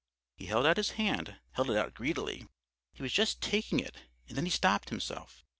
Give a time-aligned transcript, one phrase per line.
[0.35, 2.47] He held out his hand, held it out greedily;
[2.91, 5.45] he was just taking it, and then he stopped himself.